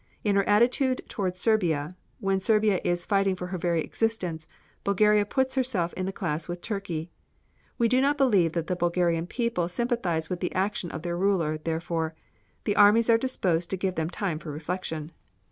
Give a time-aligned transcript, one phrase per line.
[0.23, 4.47] In her attitude towards Serbia, when Serbia is fighting for her very existence,
[4.83, 7.11] Bulgaria puts herself in the class with Turkey.
[7.77, 11.55] We do not believe that the Bulgarian people sympathize with the action of their ruler
[11.59, 12.15] therefore,
[12.63, 15.11] the Allies are disposed to give them time for reflection.